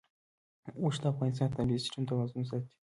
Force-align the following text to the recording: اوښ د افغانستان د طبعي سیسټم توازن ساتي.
اوښ 0.81 0.95
د 1.01 1.03
افغانستان 1.13 1.47
د 1.49 1.53
طبعي 1.57 1.77
سیسټم 1.83 2.03
توازن 2.09 2.41
ساتي. 2.49 2.71